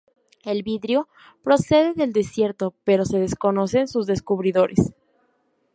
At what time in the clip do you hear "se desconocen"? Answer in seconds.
3.05-3.87